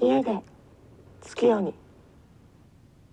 [0.00, 0.38] 家で
[1.20, 1.74] 月夜に。